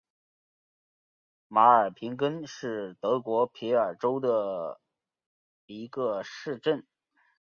[1.47, 4.81] 马尔平根是德国萨尔州的
[5.67, 6.87] 一个市镇。